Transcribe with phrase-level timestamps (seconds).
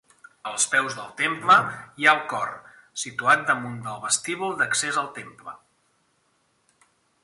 [0.51, 1.57] Als peus del temple
[1.99, 2.49] hi ha el cor,
[3.03, 5.59] situat damunt del vestíbul d'accés al temple.